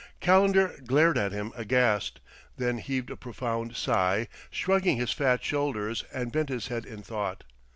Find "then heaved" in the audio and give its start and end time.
2.57-3.11